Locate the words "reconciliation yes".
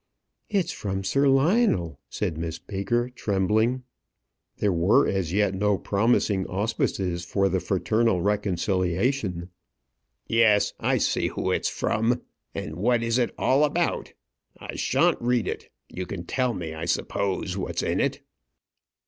8.19-10.73